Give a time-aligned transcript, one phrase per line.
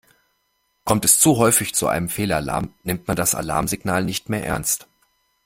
[0.83, 4.87] Kommt es zu häufig zu einem Fehlalarm, nimmt man das Alarmsignal nicht mehr ernst.